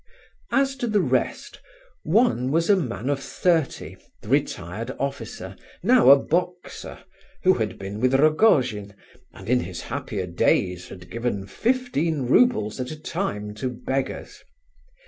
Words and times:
As 0.51 0.75
to 0.77 0.87
the 0.87 0.99
rest, 0.99 1.59
one 2.01 2.49
was 2.49 2.71
a 2.71 2.75
man 2.75 3.07
of 3.07 3.19
thirty, 3.19 3.97
the 4.23 4.29
retired 4.29 4.89
officer, 4.99 5.55
now 5.83 6.09
a 6.09 6.17
boxer, 6.17 7.03
who 7.43 7.53
had 7.53 7.77
been 7.77 7.99
with 7.99 8.15
Rogojin, 8.15 8.95
and 9.31 9.47
in 9.47 9.59
his 9.59 9.81
happier 9.81 10.25
days 10.25 10.89
had 10.89 11.11
given 11.11 11.45
fifteen 11.45 12.23
roubles 12.25 12.79
at 12.79 12.89
a 12.89 12.99
time 12.99 13.53
to 13.53 13.69
beggars. 13.69 14.43